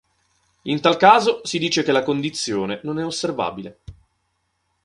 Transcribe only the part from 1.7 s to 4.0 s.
che la condizione non è osservabile.